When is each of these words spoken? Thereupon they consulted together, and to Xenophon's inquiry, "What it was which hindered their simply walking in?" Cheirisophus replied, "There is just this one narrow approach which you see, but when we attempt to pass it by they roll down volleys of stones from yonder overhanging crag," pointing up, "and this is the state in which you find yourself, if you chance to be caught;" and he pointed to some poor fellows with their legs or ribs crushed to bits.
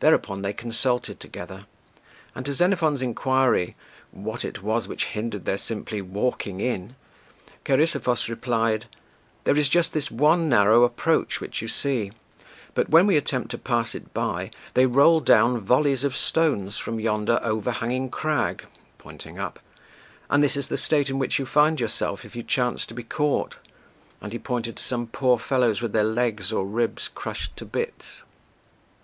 Thereupon 0.00 0.42
they 0.42 0.52
consulted 0.52 1.20
together, 1.20 1.66
and 2.34 2.44
to 2.46 2.52
Xenophon's 2.52 3.00
inquiry, 3.00 3.76
"What 4.10 4.44
it 4.44 4.60
was 4.60 4.88
which 4.88 5.04
hindered 5.14 5.44
their 5.44 5.56
simply 5.56 6.02
walking 6.02 6.60
in?" 6.60 6.96
Cheirisophus 7.64 8.28
replied, 8.28 8.86
"There 9.44 9.56
is 9.56 9.68
just 9.68 9.92
this 9.92 10.10
one 10.10 10.48
narrow 10.48 10.82
approach 10.82 11.40
which 11.40 11.62
you 11.62 11.68
see, 11.68 12.10
but 12.74 12.88
when 12.90 13.06
we 13.06 13.16
attempt 13.16 13.52
to 13.52 13.58
pass 13.58 13.94
it 13.94 14.12
by 14.12 14.50
they 14.74 14.84
roll 14.84 15.20
down 15.20 15.60
volleys 15.60 16.02
of 16.02 16.16
stones 16.16 16.76
from 16.76 16.98
yonder 16.98 17.38
overhanging 17.44 18.10
crag," 18.10 18.64
pointing 18.98 19.38
up, 19.38 19.60
"and 20.28 20.42
this 20.42 20.56
is 20.56 20.66
the 20.66 20.76
state 20.76 21.08
in 21.08 21.20
which 21.20 21.38
you 21.38 21.46
find 21.46 21.78
yourself, 21.78 22.24
if 22.24 22.34
you 22.34 22.42
chance 22.42 22.84
to 22.84 22.94
be 22.94 23.04
caught;" 23.04 23.58
and 24.20 24.32
he 24.32 24.40
pointed 24.40 24.74
to 24.78 24.82
some 24.82 25.06
poor 25.06 25.38
fellows 25.38 25.80
with 25.80 25.92
their 25.92 26.02
legs 26.02 26.52
or 26.52 26.66
ribs 26.66 27.06
crushed 27.06 27.56
to 27.56 27.64
bits. 27.64 28.24